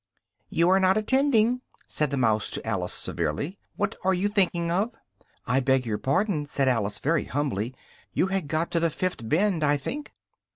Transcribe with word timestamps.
"You 0.49 0.67
are 0.69 0.79
not 0.79 0.97
attending!" 0.97 1.61
said 1.87 2.09
the 2.09 2.17
mouse 2.17 2.49
to 2.49 2.65
Alice 2.67 2.91
severely, 2.91 3.59
"what 3.75 3.93
are 4.03 4.15
you 4.15 4.29
thinking 4.29 4.71
of?" 4.71 4.95
"I 5.45 5.59
beg 5.59 5.85
your 5.85 5.99
pardon," 5.99 6.47
said 6.47 6.67
Alice 6.67 6.97
very 6.97 7.25
humbly, 7.25 7.75
"you 8.11 8.25
had 8.25 8.47
got 8.47 8.71
to 8.71 8.79
the 8.79 8.89
fifth 8.89 9.29
bend, 9.29 9.63
I 9.63 9.77
think?" 9.77 10.11